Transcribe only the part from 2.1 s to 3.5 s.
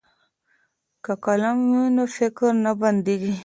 فکر نه بندیږي.